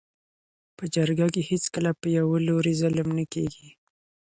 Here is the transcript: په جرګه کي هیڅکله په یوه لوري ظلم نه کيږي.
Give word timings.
په 0.77 0.83
جرګه 0.95 1.27
کي 1.33 1.41
هیڅکله 1.49 1.91
په 2.01 2.07
یوه 2.17 2.37
لوري 2.47 2.73
ظلم 2.81 3.07
نه 3.17 3.25
کيږي. 3.33 3.69